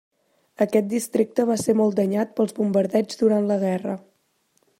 [0.65, 3.97] Aquest districte va ser molt danyat pels bombardeigs durant la guerra.